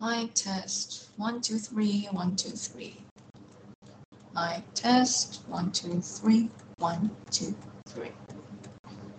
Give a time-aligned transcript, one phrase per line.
[0.00, 1.08] Mic test.
[1.16, 2.98] One, two, three, one, two, three.
[4.32, 5.42] Mic test.
[5.48, 7.56] One, two, three, one, two,
[7.88, 8.12] three.